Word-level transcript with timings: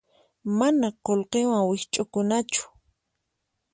Mana 0.57 0.87
qullqiwan 1.05 1.63
wikch'ukunachu. 1.69 2.63